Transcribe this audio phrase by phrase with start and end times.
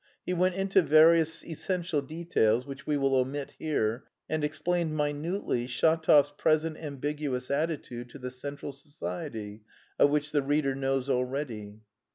[0.25, 6.31] He went into various essential details which we will omit here, and explained minutely Shatov's
[6.39, 9.61] present ambiguous attitude to the central society,
[9.99, 11.81] of which the reader knows already.